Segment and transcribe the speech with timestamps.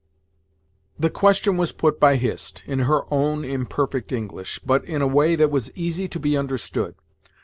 [0.97, 5.35] The question was put by Hist, in her own imperfect English, but in a way
[5.35, 6.95] that was easy to be understood.